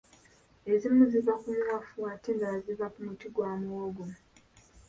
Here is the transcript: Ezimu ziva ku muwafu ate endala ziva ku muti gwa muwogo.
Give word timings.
Ezimu 0.71 1.03
ziva 1.11 1.33
ku 1.41 1.47
muwafu 1.57 1.97
ate 2.13 2.27
endala 2.33 2.57
ziva 2.65 2.87
ku 2.93 2.99
muti 3.05 3.27
gwa 3.35 3.51
muwogo. 3.61 4.05